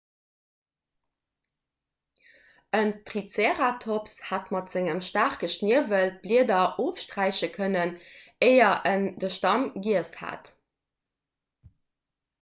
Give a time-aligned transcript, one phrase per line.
[2.79, 7.95] en triceratops hätt mat sengem staarke schniewel d'blieder ofsträife kënnen
[8.51, 10.55] éier en de stamm giess hätt